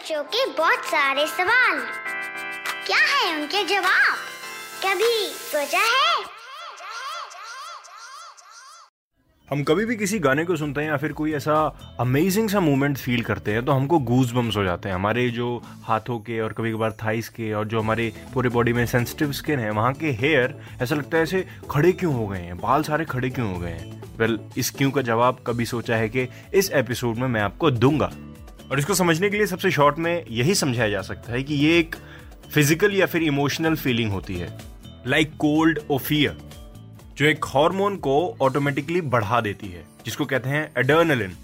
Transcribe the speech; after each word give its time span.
बच्चों 0.00 0.22
के 0.24 0.44
बहुत 0.52 0.84
सारे 0.84 1.26
सवाल। 1.26 1.78
क्या 2.86 2.98
है 2.98 3.40
उनके 3.40 3.62
जवाब? 3.64 4.14
कभी 4.84 5.26
सोचा 5.26 5.78
है? 5.78 6.24
हम 9.50 9.62
कभी 9.62 9.84
भी 9.84 9.96
किसी 9.96 10.18
गाने 10.18 10.44
को 10.44 10.56
सुनते 10.56 10.80
हैं 10.80 10.88
या 10.88 10.96
फिर 10.96 11.12
कोई 11.12 11.34
ऐसा 11.34 11.56
अमेजिंग 12.00 12.48
सा 12.48 12.60
मोमेंट 12.60 12.98
फील 12.98 13.22
करते 13.22 13.52
हैं 13.52 13.64
तो 13.64 13.72
हमको 13.72 13.98
गूज 13.98 14.32
बम्स 14.32 14.56
हो 14.56 14.64
जाते 14.64 14.88
हैं। 14.88 14.94
हमारे 14.96 15.28
जो 15.30 15.62
हाथों 15.84 16.18
के 16.18 16.40
और 16.40 16.52
कभी 16.52 16.72
कभार 16.72 16.92
थाइस 16.92 17.28
के 17.28 17.52
और 17.52 17.66
जो 17.66 17.80
हमारे 17.80 18.12
पूरे 18.34 18.48
बॉडी 18.48 18.72
में 18.72 18.86
सेंसिटिव 18.86 19.32
स्किन 19.32 19.58
है 19.58 19.70
वहाँ 19.70 19.92
के 19.92 20.10
हेयर 20.10 20.58
ऐसा 20.82 20.94
लगता 20.94 21.16
है 21.16 21.22
ऐसे 21.22 21.46
खड़े 21.70 21.92
क्यों 21.92 22.14
हो 22.14 22.26
गए 22.26 22.38
हैं? 22.38 22.58
बाल 22.58 22.82
सारे 22.82 23.04
खड़े 23.04 23.30
क्यों 23.30 23.52
हो 23.54 23.60
गए 23.60 23.70
हैं? 23.70 24.02
वेल 24.18 24.36
well, 24.36 24.58
इस 24.58 24.70
क्यों 24.70 24.90
का 24.90 25.02
जवाब 25.02 25.44
कभी 25.46 25.66
सोचा 25.66 25.96
है 25.96 26.08
कि 26.08 26.28
इस 26.54 26.70
एपिसोड 26.70 27.16
में 27.16 27.28
मैं 27.28 27.40
आपको 27.40 27.70
दूँगा। 27.70 28.10
और 28.70 28.78
इसको 28.78 28.94
समझने 28.94 29.30
के 29.30 29.36
लिए 29.36 29.46
सबसे 29.46 29.70
शॉर्ट 29.70 29.98
में 29.98 30.24
यही 30.30 30.54
समझाया 30.54 30.88
जा 30.90 31.00
सकता 31.02 31.32
है 31.32 31.42
कि 31.42 31.54
ये 31.54 31.78
एक 31.78 31.94
फ़िज़िकल 32.54 32.94
या 32.94 33.06
फिर 33.06 33.22
इमोशनल 33.22 33.74
फीलिंग 33.76 34.10
होती 34.12 34.36
है 34.36 34.48
लाइक 35.06 35.36
कोल्ड 35.38 35.78
और 35.90 35.98
फियर 35.98 36.36
जो 37.18 37.26
एक 37.26 37.44
हार्मोन 37.44 37.96
को 37.96 38.14
ऑटोमेटिकली 38.42 39.00
बढ़ा 39.00 39.40
देती 39.40 39.68
है, 39.68 39.84
जिसको 40.04 40.24
कहते 40.24 40.48
हैं 40.48 40.70
एडर्नलिन 40.78 41.36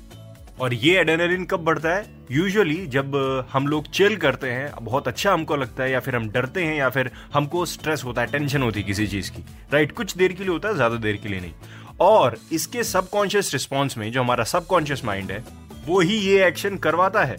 और 0.60 0.74
ये 0.74 0.98
एडर्नलिन 1.00 1.44
कब 1.44 1.64
बढ़ता 1.64 1.94
है? 1.94 2.06
यूजुअली 2.30 2.86
जब 2.86 3.16
हम 3.52 3.66
लोग 3.68 3.90
चिल 3.90 4.16
करते 4.16 4.50
हैं, 4.50 4.70
बहुत 4.83 5.08
अच्छा 5.08 5.33
हमको 5.33 5.56
लगता 5.56 5.83
है 5.83 5.90
या 5.90 6.00
फिर 6.00 6.16
हम 6.16 6.28
डरते 6.30 6.64
हैं 6.64 6.77
या 6.77 6.88
फिर 6.88 7.11
हमको 7.34 7.64
स्ट्रेस 7.66 8.05
होता 8.05 8.20
है 8.20 8.27
टेंशन 8.27 8.62
होती 8.62 8.80
है 8.80 8.86
किसी 8.86 9.06
चीज़ 9.06 9.30
की 9.30 9.44
राइट 9.72 9.92
कुछ 9.92 10.16
देर 10.16 10.33
के 10.33 10.42
लिए 10.42 10.52
होता 10.52 10.68
है, 10.68 10.74
ज़्यादा 10.74 10.96
देर 10.96 11.16
के 11.16 11.28
लिए 11.28 11.40
नहीं। 11.40 11.52
और 12.00 12.38
इसके 12.52 12.84
सबकॉन्शियस 12.84 13.52
रिस्पॉन्स 13.52 13.98
में 13.98 14.11
जो 14.12 14.22
हमारा 14.22 14.44
सबकॉन्शियस 14.44 15.05
माइंड 15.05 15.30
है 15.30 15.44
वो 15.87 16.01
ही 16.01 16.17
ये 16.17 16.47
एक्शन 16.47 16.77
करवाता 16.77 17.25
है। 17.25 17.37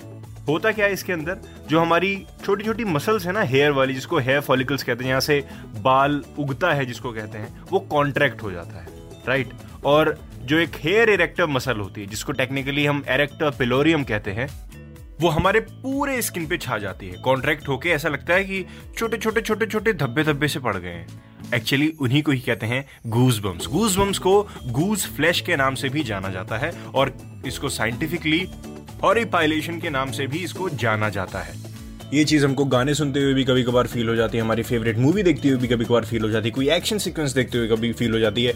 होता 0.47 0.71
क्या 0.71 0.85
है 0.85 0.93
इसके 0.93 1.13
अंदर? 1.13 1.37
जो 1.69 1.79
हमारी 1.79 2.15
छोटी 2.45 2.63
छोटी 2.63 2.83
मसल्स 2.85 3.25
है 3.25 3.31
ना 3.31 3.41
हेयर 3.43 3.71
वाली, 3.71 3.93
जिसको 3.93 4.17
हेयर 4.17 4.41
फॉलिकल्स 4.41 4.83
कहते 4.83 5.03
हैं, 5.03 5.09
यहाँ 5.09 5.21
से 5.21 5.43
बाल 5.77 6.23
उगता 6.39 6.71
है 6.73 6.85
जिसको 6.85 7.11
कहते 7.11 7.37
हैं, 7.37 7.61
वो 7.71 7.79
कॉन्ट्रैक्ट 7.79 8.43
हो 8.43 8.51
जाता 8.51 8.81
है 8.81 8.87
राइट 9.27 9.49
और 9.85 10.17
जो 10.41 10.57
एक 10.57 10.75
हेयर 10.75 11.09
इरेक्टर 11.09 11.45
मसल 11.45 11.77
होती 11.77 12.01
है, 12.01 12.07
जिसको 12.07 12.31
टेक्निकली 12.31 12.85
हम 12.85 13.03
एरेक्टर 13.07 13.49
पिलोरियम 13.49 14.03
कहते 14.03 14.31
हैं 14.31 14.47
वो 15.21 15.29
हमारे 15.29 15.59
पूरे 15.59 16.21
स्किन 16.21 16.45
पे 16.47 16.57
छा 16.57 16.77
जाती 16.77 17.07
है। 17.07 17.21
कॉन्ट्रैक्ट 17.23 17.67
होके 17.67 17.89
ऐसा 17.89 18.09
लगता 18.09 18.33
है 18.33 18.43
कि 18.43 18.65
छोटे 18.97 19.17
छोटे 19.17 19.41
छोटे 19.41 19.65
छोटे 19.65 19.93
धब्बे 19.93 20.23
धब्बे 20.23 20.47
से 20.47 20.59
पड़ 20.59 20.75
गए 20.75 20.89
हैं। 20.89 21.07
एक्चुअली 21.55 21.87
उन्हीं 22.01 22.21
को 22.23 22.31
ही 22.31 22.39
कहते 22.39 22.65
हैं 22.65 22.85
गूज 23.07 23.39
बम्स 23.39 23.67
गूज 23.67 23.97
बम्स 23.97 24.17
को 24.17 24.41
गूज 24.67 25.05
फ्लैश 25.07 25.41
के 25.41 25.55
नाम 25.55 25.75
से 25.75 25.89
भी 25.89 26.03
जाना 26.03 26.29
जाता 26.29 26.57
है 26.57 26.71
और 26.95 27.13
इसको 27.45 27.69
साइंटिफिकली 27.69 28.47
हॉरिपाइलेशन 29.03 29.79
के 29.79 29.89
नाम 29.89 30.11
से 30.11 30.27
भी 30.27 30.37
इसको 30.37 30.69
जाना 30.69 31.09
जाता 31.09 31.39
है। 31.39 31.55
ये 32.13 32.23
चीज़ 32.23 32.45
हमको 32.45 32.65
गाने 32.65 32.93
सुनते 32.93 33.19
हुए 33.19 33.33
भी 33.33 33.43
कभी 33.43 33.63
कभार 33.63 33.87
फील 33.87 34.09
हो 34.09 34.15
जाती 34.15 34.37
है, 34.37 34.43
हमारी 34.43 34.63
फेवरेट 34.63 34.97
मूवी 34.97 35.23
देखते 35.23 35.49
हुए 35.49 35.57
भी 35.57 35.67
कभी 35.67 35.85
कभार 35.85 36.05
फील 36.05 36.21
हो 36.21 36.29
जाती 36.29 36.49
है, 36.49 36.55
कोई 36.55 36.69
एक्शन 36.69 36.97
सीक्वेंस 36.97 37.33
देखते 37.33 37.57
हुए 37.57 37.67
कभी 37.67 37.93
फील 37.93 38.13
हो 38.13 38.19
जाती 38.19 38.43
है। 38.43 38.53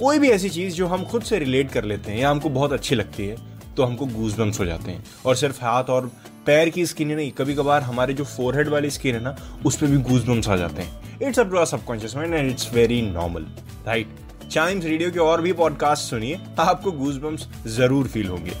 कोई 0.00 0.18
भी 0.18 0.30
ऐसी 0.30 0.48
चीज़ 0.48 0.74
जो 0.74 0.86
हम 0.86 1.04
खुद 1.04 1.22
से 1.22 1.38
रिलेट 1.38 1.70
कर 1.72 1.84
लेते 1.84 2.10
हैं 2.10 2.18
या 2.18 2.30
हमको 2.30 2.48
बहुत 2.48 2.72
अच्छी 2.72 2.94
लगती 2.94 3.26
है 3.26 3.36
तो 3.78 3.84
हमको 3.84 4.06
गूज 4.08 4.34
बम्स 4.34 4.60
हो 4.60 4.64
जाते 4.66 4.90
हैं। 4.90 5.04
और 5.26 5.36
सिर्फ़ 5.36 5.64
हाथ 5.64 5.90
और 5.90 6.10
पैर 6.46 6.68
की 6.70 6.86
स्किन 6.86 7.10
ही 7.10 7.16
नहीं 7.16 7.30
कभी 7.32 7.54
कभार 7.54 7.82
हमारे 7.82 8.14
जो 8.14 8.24
फोरहेड 8.26 8.68
वाली 8.68 8.90
स्किन 8.90 9.14
है 9.14 9.22
ना, 9.22 9.36
उस 9.66 9.76
पर 9.76 9.86
भी 9.86 9.98
गूज 10.04 10.24
बम्स 10.26 10.48
आ 10.48 10.56
जाते 10.56 10.82
हैं। 10.82 11.28
It's 11.28 11.38
a 11.38 11.64
subconscious 11.66 12.16
mind 12.16 12.34
and 12.34 12.50
it's 12.50 12.72
very 12.74 13.00
normal 13.02 13.46
right 13.86 14.16
Chimes 14.50 14.84
Radio 14.84 15.10
के 15.10 15.18
और 15.20 15.40
भी 15.42 15.52
पॉडकास्ट 15.52 16.10
सुनिए, 16.10 16.38
आपको 16.60 16.92
गूज 16.94 17.16
बम्स 17.18 17.46
ज़रूर 17.68 18.06
फील 18.08 18.28
होंगे। 18.28 18.52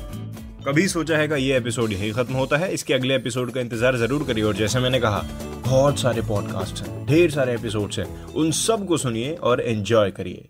कभी 0.66 0.86
सोचा 0.88 1.18
है 1.18 1.28
का 1.28 1.36
ये 1.36 1.56
एपिसोड 1.56 1.92
यही 1.92 2.10
खत्म 2.12 2.34
होता 2.34 2.56
है? 2.56 2.72
इसके 2.74 2.94
अगले 2.94 3.14
एपिसोड 3.14 3.50
का 3.52 3.60
इंतज़ार 3.60 3.96
ज़रूर 3.96 4.24
करिए 4.24 4.44
और 4.44 4.56
जैसे 4.56 4.80
मैंने 4.80 5.00
कहा, 5.00 5.24
बहुत 5.64 5.98
सारे 5.98 6.22
पॉडकास्ट 6.22 6.82
हैं, 6.82 7.06
ढेर 7.06 7.30
सारे 7.30 7.54
एपिसोड्स 7.54 7.98
हैं। 7.98 8.06
उन 8.26 8.50
सबको 8.58 8.96
सुनिए 8.98 9.34
और 9.34 9.60
एंजॉय 9.60 10.10
करिए। 10.10 10.48